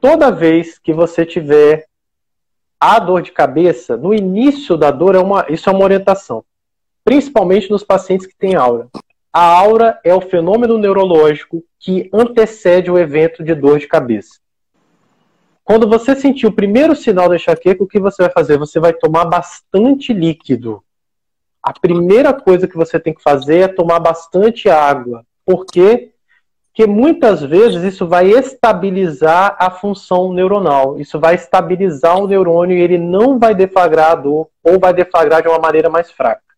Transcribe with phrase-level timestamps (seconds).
[0.00, 1.86] toda vez que você tiver
[2.80, 6.42] a dor de cabeça, no início da dor, é uma, isso é uma orientação.
[7.04, 8.88] Principalmente nos pacientes que têm aura.
[9.32, 14.40] A aura é o fenômeno neurológico que antecede o evento de dor de cabeça.
[15.62, 18.58] Quando você sentir o primeiro sinal da enxaqueca, o que você vai fazer?
[18.58, 20.82] Você vai tomar bastante líquido.
[21.62, 25.24] A primeira coisa que você tem que fazer é tomar bastante água.
[25.44, 25.64] Por
[26.72, 30.98] Porque muitas vezes isso vai estabilizar a função neuronal.
[30.98, 35.42] Isso vai estabilizar o neurônio e ele não vai deflagrar a dor ou vai deflagrar
[35.42, 36.49] de uma maneira mais fraca.